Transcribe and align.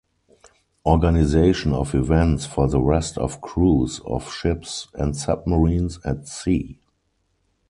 Organization 0.83 1.73
of 1.73 1.93
events 1.93 2.47
for 2.47 2.67
the 2.67 2.79
rest 2.81 3.19
of 3.19 3.39
crews 3.39 3.99
of 4.03 4.31
ships 4.33 4.87
and 4.95 5.15
submarines 5.15 5.99
at 6.03 6.27
sea. 6.27 6.79